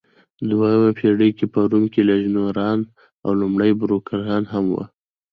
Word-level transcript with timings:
دویمه 0.49 0.91
پېړۍ 0.97 1.31
کې 1.37 1.45
په 1.53 1.59
روم 1.71 1.85
کې 1.93 2.01
لژنونران 2.09 2.79
او 3.25 3.31
لومړۍ 3.41 3.71
بوروکراتان 3.79 4.43
هم 4.53 4.65
وو. 4.71 4.83